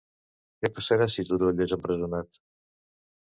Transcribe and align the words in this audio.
Què 0.61 0.71
passarà 0.77 1.07
si 1.15 1.25
Turull 1.27 1.61
és 1.67 1.75
empresonat? 1.79 2.41